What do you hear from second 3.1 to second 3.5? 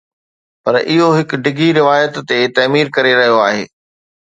رهيو